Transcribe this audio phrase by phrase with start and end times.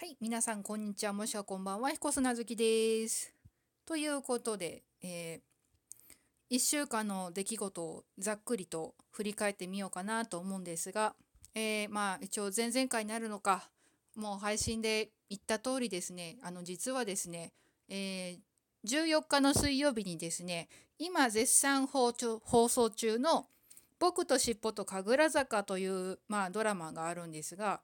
[0.00, 3.34] はい、皆さんこんにちは、もしくはこんばんは、彦砂月です。
[3.84, 5.42] ということで、え
[6.50, 11.14] 1週間の出来事をざっくりと振り返ってみようかなと思うんですが、
[11.54, 13.68] えーまあ一応前々回になるのか、
[14.16, 17.52] もう配信で言った通りですね、あの実はですね、
[17.90, 18.38] えー
[18.86, 23.48] 14日の水曜日にですね、今絶賛放放送中の
[24.00, 27.82] 「僕と尻尾と神楽坂」という、まあ、ドラマがあるんですが、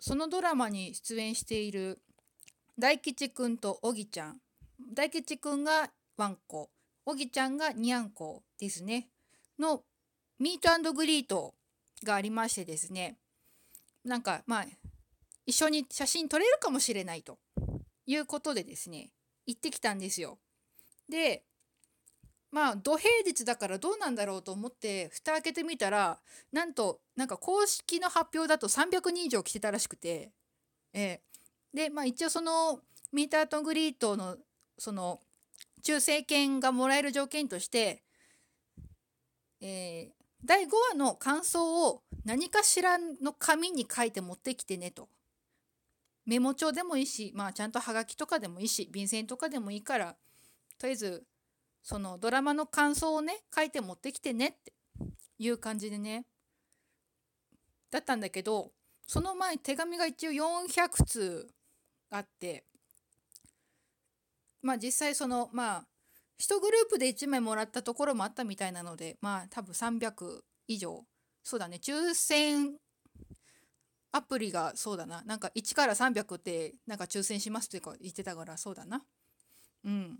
[0.00, 2.00] そのドラマに出演している
[2.78, 4.40] 大吉くんとおぎちゃん。
[4.94, 6.70] 大吉くんがワンコ。
[7.04, 9.08] おぎちゃんがニャンコですね。
[9.58, 9.82] の
[10.38, 11.54] ミートグリート
[12.04, 13.18] がありましてですね。
[14.04, 14.64] なんかまあ
[15.44, 17.38] 一緒に写真撮れるかもしれないと
[18.06, 19.10] いうことでですね
[19.46, 20.38] 行ってきたんですよ。
[21.08, 21.44] で
[22.50, 26.18] まあ土平日だからどうなんだろうと思って蓋開けてみたら
[26.52, 30.32] なんとなんか公式の発表だと300人以上来てたらしくて、
[30.92, 31.20] ええ
[31.74, 32.80] でまあ一応その
[33.12, 34.36] ミータートグリートの
[34.78, 35.20] その
[35.82, 38.02] 抽選券がもらえる条件として、
[39.60, 45.08] えー第5話の感想を何かしらの紙に書いて持ってきてねと。
[46.24, 50.16] メモ帳でもいいし、まあ、ちゃんとはがきとかでもいいし便箋とかでもいいから
[50.76, 51.24] とりあえず
[51.88, 54.72] そのドラマの感想をね書いて持ってきてねって
[55.38, 56.26] いう感じでね。
[57.92, 58.72] だったんだけど
[59.06, 61.48] その前手紙が一応400通
[62.10, 62.64] あって
[64.62, 65.84] まあ実際そのまあ
[66.40, 71.04] 1グループで1枚もらったところもあったみたいなのでまあ多分300以上。
[71.44, 71.78] そうだね。
[71.80, 72.74] 抽選
[74.10, 75.22] アプリがそうだな。
[75.22, 79.04] なんか1から300ってなんか抽選しますってか言ってたからそうだな。
[79.84, 80.18] うん。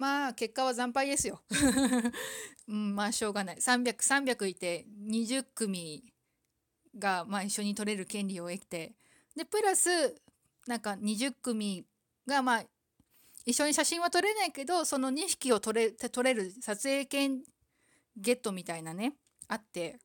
[0.00, 1.42] まあ結果は惨敗ですよ。
[2.66, 3.56] うん、まあしょうがない。
[3.56, 6.02] 300、300いて20組
[6.98, 8.94] がまあ一緒に取れる権利を得て
[9.36, 9.90] でプラス
[10.66, 11.84] なんか20組
[12.26, 12.64] がまあ
[13.44, 17.42] 一緒に写真は撮れないけどその2匹を撮れ撮れる撮影権
[18.16, 19.12] ゲットみたいなね
[19.48, 19.98] あって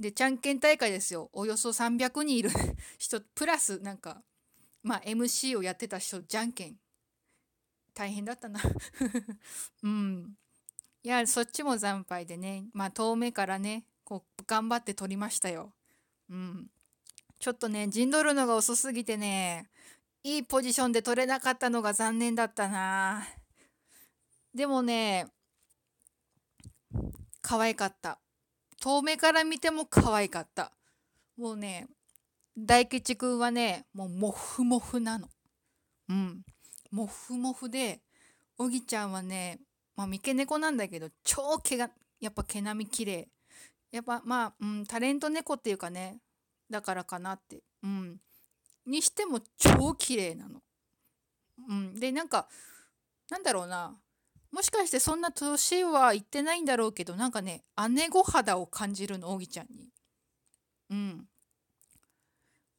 [0.00, 2.48] でじゃんけん大会ですよおよそ300人いる
[2.96, 4.22] 人プラスなんか
[4.82, 6.76] まあ MC をやってた人じゃんけん
[7.96, 8.60] 大変だったな。
[9.82, 10.36] うん。
[11.02, 12.66] いやそっちも惨敗でね。
[12.74, 15.72] まあ遠目からねこう頑張って撮りましたよ。
[16.28, 16.70] うん。
[17.38, 19.70] ちょっとね陣取るのが遅すぎてね
[20.22, 23.26] いいポジションで撮れなかったのが残念だったな。
[24.54, 25.26] でもね
[27.40, 28.20] 可愛かった。
[28.78, 30.70] 遠目から見ても可愛かった。
[31.38, 31.88] もうね
[32.58, 35.30] 大吉くんはねもうモフモフなの。
[36.10, 36.44] うん。
[36.90, 38.00] モフモフで
[38.58, 39.60] おぎちゃんはね
[39.96, 43.28] まあ三毛猫なんだけど超毛がやっぱ毛並み綺麗。
[43.92, 46.18] やっぱまあ、うん、タレント猫っていうかね
[46.70, 47.62] だからかなって。
[47.82, 48.20] うん。
[48.86, 50.60] にしても超綺麗なの。
[51.68, 51.94] うん。
[51.98, 52.48] でなんか
[53.30, 53.94] なんだろうな。
[54.52, 59.90] もしかしてそんな年は言ってないんだろうけどなんかね姉御肌を感じるのおぎちゃんに。
[60.90, 61.28] うん。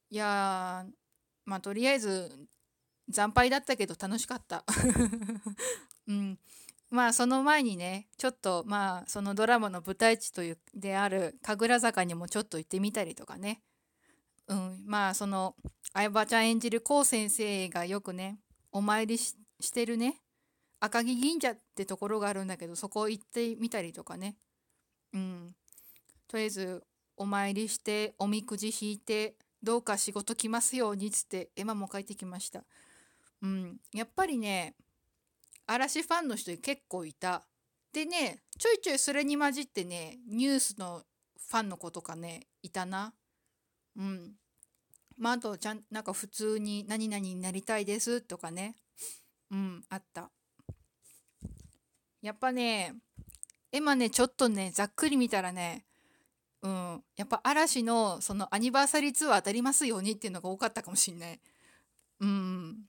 [0.10, 0.86] いや
[1.46, 2.32] まあとりあえず
[3.12, 4.64] 惨敗だったけど楽しかった。
[6.08, 6.40] うん。
[6.90, 13.62] まあその前にねちょっとまあそのドラマの舞台地というである神楽坂にもちょっと行ってみたりとかね。
[14.48, 14.84] うん。
[14.86, 15.56] まあその
[15.94, 18.40] 相葉ちゃん演じるこう先生がよくね
[18.72, 19.36] お参りし
[19.74, 20.22] てるね。
[20.80, 24.38] 赤城神社ってところがあるんだけどそこ行ってみたりとかね。
[25.14, 25.56] うん。
[26.28, 26.84] とりあえず
[27.16, 32.64] お参りしておみくじ引いてどうか仕事来ますようにっつって絵馬も書いてきました。
[33.42, 33.78] うん。
[33.94, 34.76] やっぱりね
[35.66, 37.46] 嵐ファンの人結構いた。
[37.94, 41.04] でねちょいちょいそれに混じってねニュースの
[41.50, 43.14] ファンの子とかねいたな。
[43.96, 44.34] うん。
[45.18, 48.76] まああとちゃんなんか普通に「何々になりたいです」とかね。
[49.52, 50.32] うんあった。
[52.22, 52.96] やっぱね
[53.72, 55.86] 絵馬ねちょっとねざっくり見たらね
[56.62, 61.40] うんやっぱ嵐のそのアニバーサリーツアー当たりますようにっていうのが多かったかもしんない。
[62.20, 62.87] うん。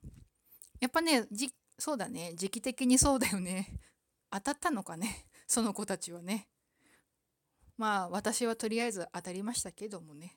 [0.81, 2.35] やっぱねじそうだね。
[2.35, 3.69] 時期的にそうだよね。
[4.31, 5.27] 当たったのかね？
[5.47, 6.49] その子たちはね。
[7.77, 10.37] まあ私はとりあえず当たりましたけどもね。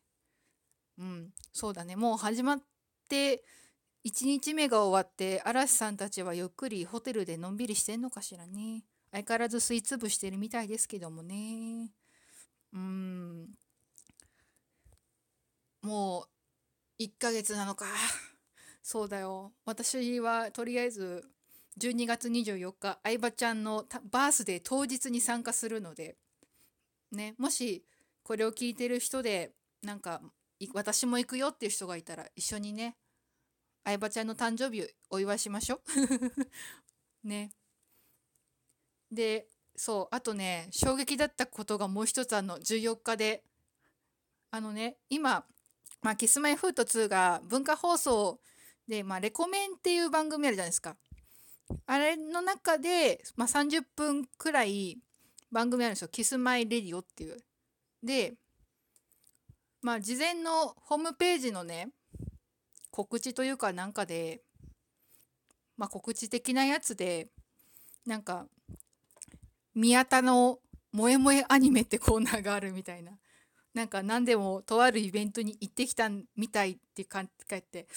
[0.98, 1.34] うん。
[1.52, 1.96] そうだね。
[1.96, 2.64] もう始まっ
[3.08, 3.44] て
[4.04, 8.86] 1日目が終わって嵐さんたちはゆっくりホテルでのんびりしてんのかしらね。
[9.12, 11.92] 相変わらず吸いつぶしてるみたいですけどもね。
[12.74, 13.50] うん。
[15.82, 16.28] も
[17.00, 17.86] う1ヶ月なのか。
[18.83, 19.54] そうだよ。
[19.66, 21.24] 私はとりあえず
[21.80, 26.18] 12月24日相葉ちゃんのバースデー当日に参加するので。
[27.12, 27.83] ねもし
[28.24, 29.51] これを聞いてる人で
[29.83, 30.22] なんか
[30.74, 32.95] 私も行くよっていう人がいたら一緒にね
[33.83, 35.81] 相葉ちゃんの誕生日お祝いしましょ
[37.24, 37.28] う。
[37.28, 37.51] ね。
[39.12, 43.44] でそうあとね衝撃だったことがもう一つあの14日で。
[44.54, 45.45] あのね今
[46.01, 48.39] まあ、キスマイフート2が文化放送
[48.88, 50.95] で、まあ、レコメンっていう番組あるじゃないですか。
[51.86, 54.98] あれの中で、まあ、30分くらい
[55.51, 56.07] 番組あるんですよ。
[56.07, 57.38] キスマイレディオっていう。
[58.04, 58.33] で、
[59.81, 61.89] まあ、事前のホームページのね、
[62.92, 64.42] 告知というかなんかで、
[65.78, 67.30] まあ、告知的なやつで、
[68.06, 68.48] なんか、
[69.74, 70.60] 宮田の
[70.94, 73.18] 萌え萌えアニメってコーナーがあるみたいな。
[73.74, 77.22] なんか何でもとあるイベントに行ってきたみたいって書
[77.56, 77.88] いて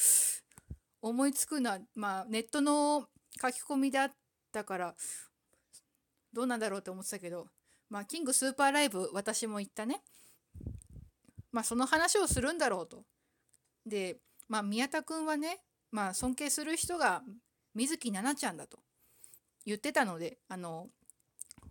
[1.04, 3.04] 思いつくのはまあネットの
[3.38, 4.12] 書き込みであっ
[4.52, 4.94] たから
[6.32, 7.46] どうなんだろうと思ってたけど
[7.90, 10.00] まあキングスーパーライブ私も行ったね。
[11.52, 13.04] まあその話をするんだろうと。
[13.84, 14.16] で
[14.48, 15.60] まあ宮田くんはね
[15.90, 17.22] まあ尊敬する人が
[17.74, 18.78] 水木奈々ちゃんだと。
[19.66, 20.88] 言ってたのであの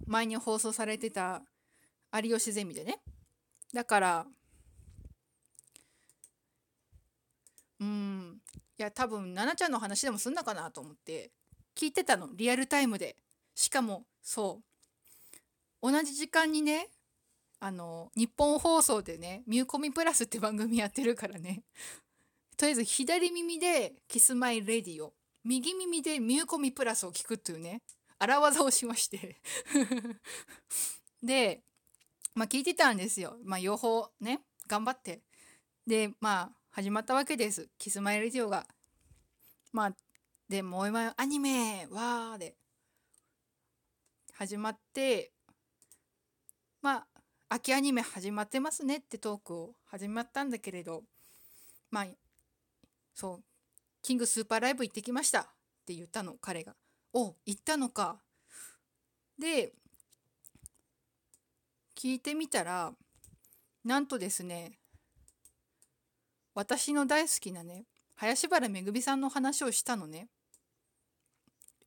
[0.06, 1.42] 前に放送されてた
[2.14, 3.00] 有吉ゼミでね。
[3.74, 4.26] だから
[7.80, 8.38] うん
[8.84, 11.32] や多分奈々ちゃんの話でもすんのかなと思って
[11.76, 12.30] 聞いてたの。
[12.34, 13.18] リアルタイムで。
[13.56, 14.62] しかもそ
[15.82, 15.92] う。
[15.92, 16.88] 同じ時間にね
[17.60, 21.64] あの日本放送でね「ミューコミプラス」って番組やってるからね。
[22.58, 25.14] とりあえず左耳で「キスマイレディオ」
[25.44, 27.82] 右耳で「ミューコミプラス」を聞くっていうね
[28.20, 29.42] 荒技をしまして。
[31.22, 31.64] で
[32.36, 33.38] まあ聞いてたんですよ。
[33.44, 35.22] まあ両方ね、頑張って。
[35.86, 37.70] で、まあ始まったわけです。
[37.78, 38.66] キスマイレディオが。
[39.74, 39.92] まあ、
[40.50, 42.56] で、もう今アニメわーで
[44.34, 45.32] 始まって、
[46.82, 47.06] まあ、
[47.50, 51.04] 秋アニメ始まってますねってトークを始まったんだけれど、
[51.92, 52.06] まあ、
[53.14, 53.44] そう、
[54.02, 55.46] キングスーパーライブ行ってきましたっ
[55.86, 56.74] て言ったの、彼が。
[57.14, 58.18] お、行ったのか。
[59.38, 59.74] で、
[61.96, 62.94] 聞いてみたら
[63.86, 64.80] なんとですね
[66.54, 67.86] 私の大好きなね
[68.16, 70.28] 林原めぐみさんの話をしたのね。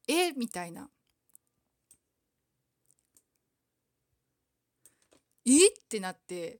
[0.08, 0.90] えみたいな。
[5.46, 6.58] えってなって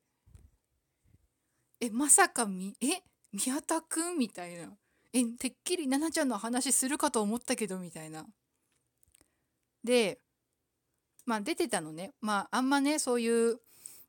[1.80, 4.72] えまさかみえ宮田くんみたいな。
[5.12, 8.26] えてっきり奈々ちゃんの話するかと思ったけどみたいな。
[9.84, 10.20] で
[11.24, 12.12] まあ出てたのね。
[12.20, 13.58] まああんまねそういう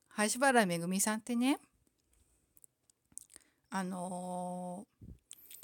[0.09, 1.59] 林原めぐみさんってね
[3.69, 5.07] あのー、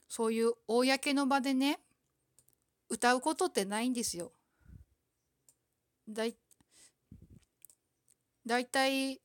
[0.09, 1.79] そういう公の場でね
[2.89, 4.31] 歌うことってないんですよ。
[6.09, 6.35] だい
[8.45, 9.21] 大体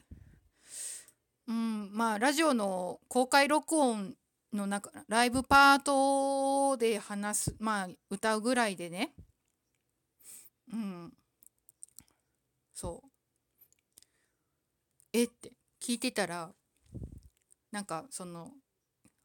[1.49, 4.15] うんまあラジオの公開録音
[4.53, 9.13] の中ライブパートで話すまあ歌うぐらいでね。
[10.73, 11.13] うん。
[12.75, 13.09] そう。
[15.13, 15.53] えって
[15.83, 16.51] 聞いてたら
[17.73, 18.53] なんかその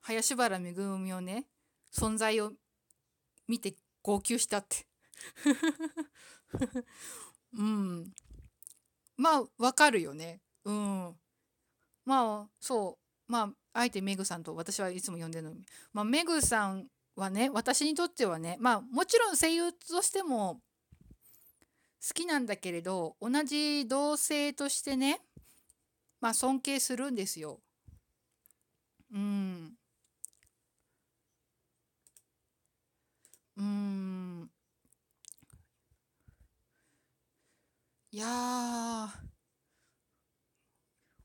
[0.03, 1.47] 林原めぐみをね。
[1.93, 2.51] 存在を
[3.47, 4.85] 見て号泣したって。
[7.53, 8.13] うん。
[9.15, 10.41] まあわかるよね。
[10.65, 11.19] うん。
[12.05, 13.31] まあそう。
[13.31, 15.65] まああえてメグさんと私はいつも呼んでるのに。
[15.93, 20.61] まあメグさんはね私にとってはねまあもちろん声優としても
[22.05, 25.21] 好きなんだけれど同じ同性としてね
[26.19, 27.61] まあ尊敬するんですよ。
[29.11, 29.77] うん。
[38.13, 39.09] いや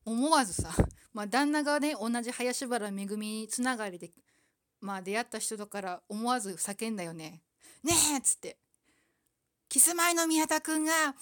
[0.06, 0.70] 思わずさ、
[1.12, 4.08] まあ、旦那がね同じ林原めぐみつながりで、
[4.80, 7.42] まあ、出会った人だから思わず叫んだよね
[7.84, 8.56] 「ねえ!」っつって。
[9.68, 11.14] キスマイの宮田くんが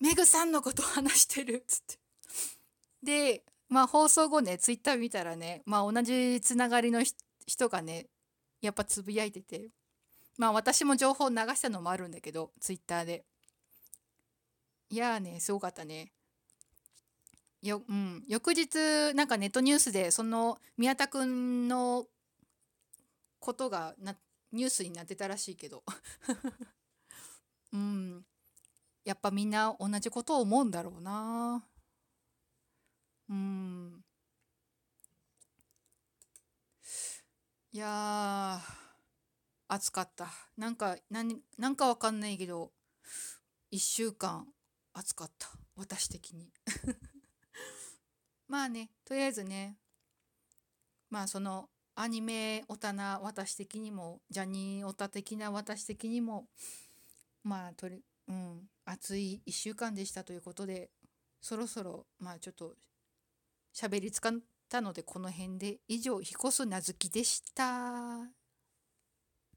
[0.00, 1.62] メグさんのこと話してる。
[1.62, 1.98] っつって。
[3.02, 7.02] でまあ放送後ねツイッター見たらねまあ同じつながりの
[7.46, 8.06] 人がね
[8.60, 9.70] やっぱつぶやいてて。
[10.36, 13.24] まあ私も情報流したのもあるんだけどツイッターで。
[14.90, 16.12] いやーねすごかったね。
[17.62, 22.06] よ、うん、翌日なんかネットニュースでその宮田くんの
[23.38, 24.16] ことがな
[24.52, 25.84] ニュースになってたらしいけど。
[27.72, 28.26] うん。
[29.04, 31.64] やっぱみんな同じことを思うんだろうな。
[33.28, 34.04] うん。
[37.72, 38.60] いや
[39.68, 40.28] 暑かった。
[40.56, 42.72] なんか何なんかわかんないけど
[43.70, 44.52] 1週間
[45.00, 46.52] 暑かった私的に
[48.48, 49.78] まあねとりあえずね
[51.08, 56.48] まあそのアニメオタな私的にもジャニーオタ的な私的にも
[57.42, 60.90] まあとりうん暑い1週間でしたということで
[61.40, 62.76] そろそろまあちょっと
[63.74, 64.32] 喋りつかっ
[64.68, 68.39] たのでこの辺で以上彦須なずきでした。